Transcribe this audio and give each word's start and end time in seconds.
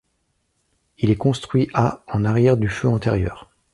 Il 0.97 1.11
est 1.11 1.15
construit 1.15 1.69
à 1.75 2.01
en 2.07 2.25
arrière 2.25 2.57
du 2.57 2.69
feu 2.69 2.87
antérieur. 2.87 3.51